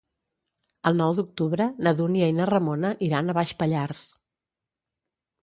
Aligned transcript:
El 0.91 0.95
nou 1.01 1.11
d'octubre 1.19 1.67
na 1.87 1.93
Dúnia 1.99 2.31
i 2.33 2.35
na 2.39 2.47
Ramona 2.53 2.93
iran 3.09 3.31
a 3.31 3.37
Baix 3.41 3.53
Pallars. 3.61 4.09